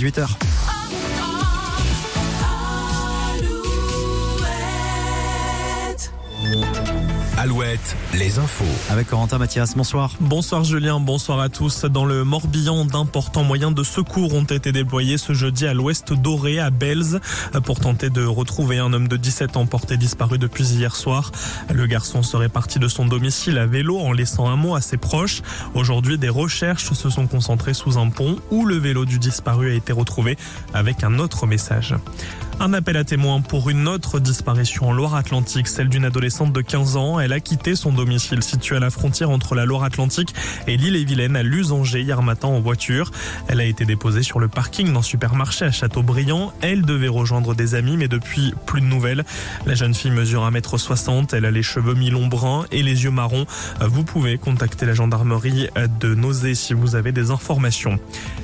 18h. 0.00 0.69
Alouette, 7.42 7.96
les 8.12 8.38
infos. 8.38 8.66
Avec 8.90 9.06
Corentin 9.06 9.38
Mathias, 9.38 9.74
bonsoir. 9.74 10.12
Bonsoir 10.20 10.62
Julien, 10.62 11.00
bonsoir 11.00 11.40
à 11.40 11.48
tous. 11.48 11.86
Dans 11.86 12.04
le 12.04 12.22
Morbihan, 12.22 12.84
d'importants 12.84 13.44
moyens 13.44 13.74
de 13.74 13.82
secours 13.82 14.34
ont 14.34 14.44
été 14.44 14.72
déployés 14.72 15.16
ce 15.16 15.32
jeudi 15.32 15.66
à 15.66 15.72
l'ouest 15.72 16.12
d'Oré, 16.12 16.58
à 16.58 16.68
Belz, 16.68 17.18
pour 17.64 17.80
tenter 17.80 18.10
de 18.10 18.22
retrouver 18.26 18.76
un 18.76 18.92
homme 18.92 19.08
de 19.08 19.16
17 19.16 19.56
ans 19.56 19.64
porté 19.64 19.96
disparu 19.96 20.36
depuis 20.36 20.64
hier 20.64 20.94
soir. 20.94 21.32
Le 21.72 21.86
garçon 21.86 22.22
serait 22.22 22.50
parti 22.50 22.78
de 22.78 22.88
son 22.88 23.06
domicile 23.06 23.56
à 23.56 23.64
vélo 23.64 23.98
en 23.98 24.12
laissant 24.12 24.46
un 24.46 24.56
mot 24.56 24.74
à 24.74 24.82
ses 24.82 24.98
proches. 24.98 25.40
Aujourd'hui, 25.72 26.18
des 26.18 26.28
recherches 26.28 26.92
se 26.92 27.08
sont 27.08 27.26
concentrées 27.26 27.72
sous 27.72 27.96
un 27.96 28.10
pont 28.10 28.36
où 28.50 28.66
le 28.66 28.76
vélo 28.76 29.06
du 29.06 29.18
disparu 29.18 29.70
a 29.70 29.74
été 29.74 29.94
retrouvé 29.94 30.36
avec 30.74 31.04
un 31.04 31.18
autre 31.18 31.46
message. 31.46 31.94
Un 32.62 32.74
appel 32.74 32.98
à 32.98 33.04
témoins 33.04 33.40
pour 33.40 33.70
une 33.70 33.88
autre 33.88 34.20
disparition 34.20 34.88
en 34.88 34.92
Loire-Atlantique, 34.92 35.66
celle 35.66 35.88
d'une 35.88 36.04
adolescente 36.04 36.52
de 36.52 36.60
15 36.60 36.98
ans. 36.98 37.18
Elle 37.18 37.32
a 37.32 37.40
quitté 37.40 37.74
son 37.74 37.90
domicile 37.90 38.42
situé 38.42 38.76
à 38.76 38.80
la 38.80 38.90
frontière 38.90 39.30
entre 39.30 39.54
la 39.54 39.64
Loire-Atlantique 39.64 40.34
et 40.66 40.76
l'île-et-Vilaine 40.76 41.36
à 41.36 41.42
Lusanger 41.42 42.02
hier 42.02 42.20
matin 42.20 42.48
en 42.48 42.60
voiture. 42.60 43.12
Elle 43.48 43.60
a 43.60 43.64
été 43.64 43.86
déposée 43.86 44.22
sur 44.22 44.40
le 44.40 44.48
parking 44.48 44.92
d'un 44.92 45.00
supermarché 45.00 45.64
à 45.64 45.72
Châteaubriand. 45.72 46.52
Elle 46.60 46.82
devait 46.82 47.08
rejoindre 47.08 47.54
des 47.54 47.74
amis, 47.74 47.96
mais 47.96 48.08
depuis, 48.08 48.52
plus 48.66 48.82
de 48.82 48.86
nouvelles. 48.86 49.24
La 49.64 49.74
jeune 49.74 49.94
fille 49.94 50.10
mesure 50.10 50.46
1m60. 50.46 51.34
Elle 51.34 51.46
a 51.46 51.50
les 51.50 51.62
cheveux 51.62 51.94
mi-longs 51.94 52.26
bruns 52.26 52.66
et 52.72 52.82
les 52.82 53.04
yeux 53.04 53.10
marrons. 53.10 53.46
Vous 53.80 54.04
pouvez 54.04 54.36
contacter 54.36 54.84
la 54.84 54.92
gendarmerie 54.92 55.68
de 55.98 56.14
Nausée 56.14 56.54
si 56.54 56.74
vous 56.74 56.94
avez 56.94 57.12
des 57.12 57.30
informations. 57.30 57.98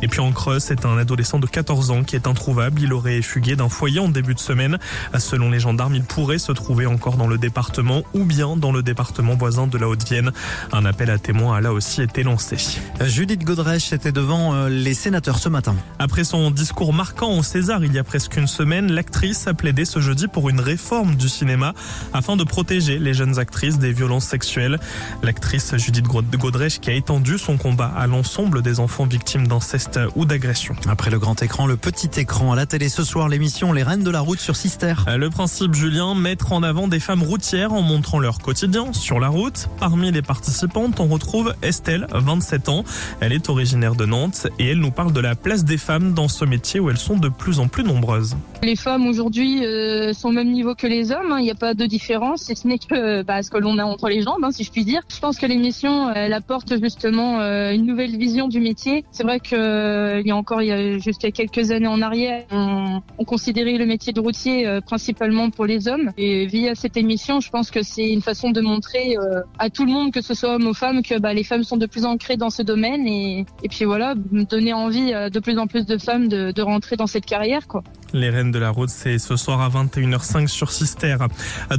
Et 0.00 0.08
puis 0.08 0.20
en 0.20 0.32
Creuse, 0.32 0.62
c'est 0.62 0.86
un 0.86 0.96
adolescent 0.96 1.38
de 1.38 1.46
14 1.46 1.90
ans 1.90 2.04
qui 2.04 2.16
est 2.16 2.26
introuvable. 2.26 2.80
Il 2.80 2.94
aurait 2.94 3.20
fugué 3.20 3.54
d'un 3.54 3.68
foyer 3.68 3.97
en 3.98 4.08
début 4.08 4.34
de 4.34 4.40
semaine. 4.40 4.78
Selon 5.18 5.50
les 5.50 5.60
gendarmes, 5.60 5.94
il 5.94 6.02
pourrait 6.02 6.38
se 6.38 6.52
trouver 6.52 6.86
encore 6.86 7.16
dans 7.16 7.26
le 7.26 7.38
département 7.38 8.02
ou 8.14 8.24
bien 8.24 8.56
dans 8.56 8.72
le 8.72 8.82
département 8.82 9.34
voisin 9.34 9.66
de 9.66 9.78
la 9.78 9.88
Haute-Vienne. 9.88 10.32
Un 10.72 10.84
appel 10.84 11.10
à 11.10 11.18
témoins 11.18 11.56
a 11.56 11.60
là 11.60 11.72
aussi 11.72 12.02
été 12.02 12.22
lancé. 12.22 12.56
Judith 13.00 13.44
Godrèche 13.44 13.92
était 13.92 14.12
devant 14.12 14.54
euh, 14.54 14.68
les 14.68 14.94
sénateurs 14.94 15.38
ce 15.38 15.48
matin. 15.48 15.76
Après 15.98 16.24
son 16.24 16.50
discours 16.50 16.92
marquant 16.92 17.36
au 17.36 17.42
César 17.42 17.84
il 17.84 17.92
y 17.92 17.98
a 17.98 18.04
presque 18.04 18.36
une 18.36 18.46
semaine, 18.46 18.92
l'actrice 18.92 19.46
a 19.46 19.54
plaidé 19.54 19.84
ce 19.84 20.00
jeudi 20.00 20.28
pour 20.28 20.48
une 20.48 20.60
réforme 20.60 21.16
du 21.16 21.28
cinéma 21.28 21.74
afin 22.12 22.36
de 22.36 22.44
protéger 22.44 22.98
les 22.98 23.14
jeunes 23.14 23.38
actrices 23.38 23.78
des 23.78 23.92
violences 23.92 24.24
sexuelles. 24.24 24.78
L'actrice 25.22 25.76
Judith 25.76 26.06
Godrèche 26.06 26.80
qui 26.80 26.90
a 26.90 26.94
étendu 26.94 27.38
son 27.38 27.56
combat 27.56 27.92
à 27.96 28.06
l'ensemble 28.06 28.62
des 28.62 28.80
enfants 28.80 29.06
victimes 29.06 29.46
d'inceste 29.46 30.00
ou 30.16 30.24
d'agression. 30.24 30.74
Après 30.88 31.10
le 31.10 31.18
grand 31.18 31.42
écran, 31.42 31.66
le 31.66 31.76
petit 31.76 32.10
écran 32.20 32.52
à 32.52 32.56
la 32.56 32.66
télé 32.66 32.88
ce 32.88 33.04
soir, 33.04 33.28
l'émission 33.28 33.72
Les 33.72 33.82
Reines 33.88 34.04
de 34.04 34.10
la 34.10 34.20
route 34.20 34.38
sur 34.38 34.54
Sister. 34.54 34.92
Le 35.16 35.30
principe, 35.30 35.72
Julien, 35.72 36.14
mettre 36.14 36.52
en 36.52 36.62
avant 36.62 36.88
des 36.88 37.00
femmes 37.00 37.22
routières 37.22 37.72
en 37.72 37.80
montrant 37.80 38.18
leur 38.18 38.38
quotidien 38.38 38.92
sur 38.92 39.18
la 39.18 39.28
route. 39.28 39.70
Parmi 39.80 40.12
les 40.12 40.20
participantes, 40.20 41.00
on 41.00 41.06
retrouve 41.06 41.54
Estelle, 41.62 42.06
27 42.10 42.68
ans. 42.68 42.84
Elle 43.20 43.32
est 43.32 43.48
originaire 43.48 43.94
de 43.94 44.04
Nantes 44.04 44.46
et 44.58 44.72
elle 44.72 44.80
nous 44.80 44.90
parle 44.90 45.14
de 45.14 45.20
la 45.20 45.34
place 45.34 45.64
des 45.64 45.78
femmes 45.78 46.12
dans 46.12 46.28
ce 46.28 46.44
métier 46.44 46.80
où 46.80 46.90
elles 46.90 46.98
sont 46.98 47.16
de 47.16 47.30
plus 47.30 47.60
en 47.60 47.68
plus 47.68 47.82
nombreuses. 47.82 48.36
Les 48.62 48.76
femmes 48.76 49.06
aujourd'hui 49.06 49.64
euh, 49.64 50.12
sont 50.12 50.28
au 50.28 50.32
même 50.32 50.52
niveau 50.52 50.74
que 50.74 50.86
les 50.86 51.10
hommes. 51.10 51.36
Il 51.38 51.44
n'y 51.44 51.50
a 51.50 51.54
pas 51.54 51.72
de 51.72 51.86
différence, 51.86 52.42
si 52.42 52.56
ce 52.56 52.68
n'est 52.68 52.78
que 52.78 53.22
bah, 53.22 53.42
ce 53.42 53.50
que 53.50 53.56
l'on 53.56 53.78
a 53.78 53.84
entre 53.84 54.10
les 54.10 54.20
jambes, 54.20 54.44
hein, 54.44 54.50
si 54.50 54.64
je 54.64 54.70
puis 54.70 54.84
dire. 54.84 55.00
Je 55.08 55.18
pense 55.18 55.38
que 55.38 55.46
l'émission, 55.46 56.12
elle 56.12 56.34
apporte 56.34 56.78
justement 56.78 57.40
euh, 57.40 57.72
une 57.72 57.86
nouvelle 57.86 58.18
vision 58.18 58.48
du 58.48 58.60
métier. 58.60 59.06
C'est 59.12 59.22
vrai 59.22 59.40
que 59.40 59.56
euh, 59.56 60.20
il 60.20 60.26
y 60.26 60.30
a 60.30 60.36
encore, 60.36 60.60
il 60.60 60.68
y 60.68 60.72
a 60.72 60.98
juste 60.98 61.32
quelques 61.32 61.70
années 61.70 61.86
en 61.86 62.02
arrière, 62.02 62.44
on, 62.50 63.00
on 63.16 63.24
considérait 63.24 63.77
le 63.78 63.86
métier 63.86 64.12
de 64.12 64.20
routier 64.20 64.66
euh, 64.66 64.80
principalement 64.80 65.50
pour 65.50 65.66
les 65.66 65.88
hommes. 65.88 66.10
Et 66.18 66.46
via 66.46 66.74
cette 66.74 66.96
émission, 66.96 67.40
je 67.40 67.50
pense 67.50 67.70
que 67.70 67.82
c'est 67.82 68.10
une 68.10 68.22
façon 68.22 68.50
de 68.50 68.60
montrer 68.60 69.16
euh, 69.16 69.40
à 69.58 69.70
tout 69.70 69.84
le 69.84 69.92
monde, 69.92 70.12
que 70.12 70.20
ce 70.20 70.34
soit 70.34 70.56
homme 70.56 70.66
ou 70.66 70.74
femme, 70.74 71.02
que 71.02 71.18
bah, 71.18 71.32
les 71.32 71.44
femmes 71.44 71.64
sont 71.64 71.76
de 71.76 71.86
plus 71.86 72.04
ancrées 72.04 72.36
dans 72.36 72.50
ce 72.50 72.62
domaine. 72.62 73.06
Et, 73.06 73.46
et 73.62 73.68
puis 73.68 73.84
voilà, 73.84 74.14
donner 74.16 74.72
envie 74.72 75.12
à 75.14 75.30
de 75.30 75.40
plus 75.40 75.58
en 75.58 75.66
plus 75.66 75.86
de 75.86 75.98
femmes 75.98 76.28
de, 76.28 76.52
de 76.52 76.62
rentrer 76.62 76.96
dans 76.96 77.06
cette 77.06 77.26
carrière, 77.26 77.66
quoi. 77.66 77.82
Les 78.14 78.30
Reines 78.30 78.50
de 78.50 78.58
la 78.58 78.70
Route, 78.70 78.88
c'est 78.88 79.18
ce 79.18 79.36
soir 79.36 79.60
à 79.60 79.68
21h05 79.68 80.46
sur 80.46 80.72
Sister. 80.72 81.16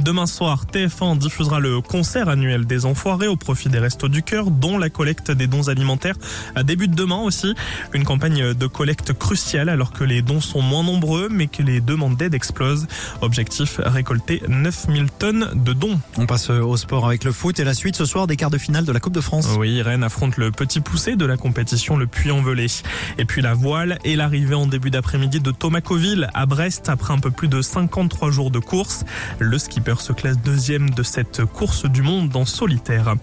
Demain 0.00 0.26
soir, 0.26 0.64
TF1 0.72 1.18
diffusera 1.18 1.58
le 1.58 1.80
concert 1.80 2.28
annuel 2.28 2.66
des 2.66 2.86
Enfoirés 2.86 3.26
au 3.26 3.34
profit 3.34 3.68
des 3.68 3.80
Restos 3.80 4.08
du 4.08 4.22
Cœur, 4.22 4.52
dont 4.52 4.78
la 4.78 4.90
collecte 4.90 5.32
des 5.32 5.48
dons 5.48 5.68
alimentaires 5.68 6.14
débute 6.62 6.94
demain 6.94 7.18
aussi. 7.18 7.54
Une 7.94 8.04
campagne 8.04 8.54
de 8.54 8.66
collecte 8.68 9.12
cruciale 9.12 9.68
alors 9.68 9.92
que 9.92 10.04
les 10.04 10.22
dons 10.22 10.40
sont 10.40 10.62
moins 10.62 10.84
nombreux, 10.84 11.28
mais 11.28 11.48
que 11.48 11.62
les 11.62 11.79
demandes 11.80 12.16
d'aide 12.16 12.34
explosent. 12.34 12.86
Objectif, 13.20 13.80
récolter 13.84 14.42
9000 14.48 15.06
tonnes 15.10 15.50
de 15.54 15.72
dons. 15.72 15.98
On 16.16 16.26
passe 16.26 16.50
au 16.50 16.76
sport 16.76 17.06
avec 17.06 17.24
le 17.24 17.32
foot 17.32 17.58
et 17.58 17.64
la 17.64 17.74
suite 17.74 17.96
ce 17.96 18.04
soir 18.04 18.26
des 18.26 18.36
quarts 18.36 18.50
de 18.50 18.58
finale 18.58 18.84
de 18.84 18.92
la 18.92 19.00
Coupe 19.00 19.14
de 19.14 19.20
France. 19.20 19.48
Oui, 19.58 19.82
Rennes 19.82 20.04
affronte 20.04 20.36
le 20.36 20.50
petit 20.50 20.80
poussé 20.80 21.16
de 21.16 21.24
la 21.24 21.36
compétition, 21.36 21.96
le 21.96 22.06
Puy-en-Velay. 22.06 22.66
Et 23.18 23.24
puis 23.24 23.42
la 23.42 23.54
voile 23.54 23.98
et 24.04 24.16
l'arrivée 24.16 24.54
en 24.54 24.66
début 24.66 24.90
d'après-midi 24.90 25.40
de 25.40 25.50
Thomas 25.50 25.80
Coville 25.80 26.28
à 26.34 26.46
Brest 26.46 26.88
après 26.88 27.12
un 27.12 27.18
peu 27.18 27.30
plus 27.30 27.48
de 27.48 27.62
53 27.62 28.30
jours 28.30 28.50
de 28.50 28.58
course. 28.58 29.04
Le 29.38 29.58
skipper 29.58 30.00
se 30.00 30.12
classe 30.12 30.38
deuxième 30.38 30.90
de 30.90 31.02
cette 31.02 31.44
course 31.44 31.86
du 31.86 32.02
monde 32.02 32.34
en 32.36 32.44
solitaire. 32.44 33.14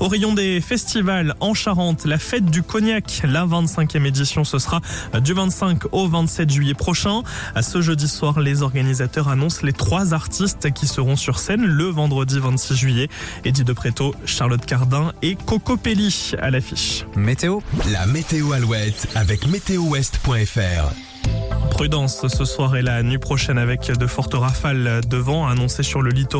Au 0.00 0.08
rayon 0.08 0.34
des 0.34 0.60
festivals 0.60 1.34
en 1.40 1.54
Charente, 1.54 2.04
la 2.04 2.18
fête 2.18 2.46
du 2.46 2.62
cognac, 2.62 3.22
la 3.24 3.46
25e 3.46 4.04
édition, 4.04 4.44
ce 4.44 4.58
sera 4.58 4.80
du 5.20 5.32
25 5.32 5.92
au 5.92 6.08
27 6.08 6.50
juillet 6.50 6.74
prochain. 6.74 7.22
À 7.54 7.62
ce 7.62 7.80
jeudi 7.80 8.05
soir, 8.06 8.40
les 8.40 8.62
organisateurs 8.62 9.28
annoncent 9.28 9.60
les 9.62 9.72
trois 9.72 10.14
artistes 10.14 10.72
qui 10.72 10.86
seront 10.86 11.16
sur 11.16 11.38
scène 11.38 11.64
le 11.64 11.84
vendredi 11.84 12.38
26 12.38 12.74
juillet. 12.74 13.08
Eddie 13.44 13.64
De 13.64 13.72
Preto, 13.72 14.14
Charlotte 14.24 14.64
Cardin 14.64 15.12
et 15.22 15.36
Coco 15.36 15.76
Pelli 15.76 16.32
à 16.40 16.50
l'affiche. 16.50 17.04
Météo. 17.16 17.60
La 17.92 18.06
météo 18.06 18.52
Alouette 18.52 19.08
avec 19.14 19.46
météowest.fr. 19.46 20.92
Prudence 21.70 22.26
ce 22.28 22.44
soir 22.44 22.76
et 22.76 22.82
la 22.82 23.02
nuit 23.02 23.18
prochaine 23.18 23.58
avec 23.58 23.90
de 23.90 24.06
fortes 24.06 24.34
rafales 24.34 25.02
de 25.06 25.16
vent 25.18 25.46
annoncées 25.46 25.82
sur 25.82 26.00
le 26.00 26.10
littoral. 26.10 26.26